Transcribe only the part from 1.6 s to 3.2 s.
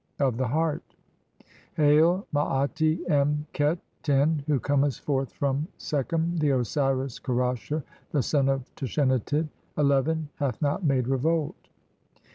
"Hail, Maati